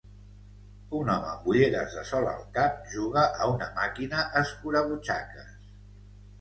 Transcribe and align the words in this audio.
Un 0.99 1.11
home 1.15 1.29
amb 1.33 1.49
ulleres 1.53 1.99
de 1.99 2.05
sol 2.13 2.25
al 2.33 2.41
cap 2.57 2.81
juga 2.95 3.27
a 3.45 3.53
una 3.53 3.71
màquina 3.79 4.27
escurabutxaques. 4.45 5.57